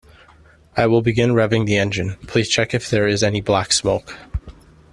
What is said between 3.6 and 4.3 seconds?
smoke.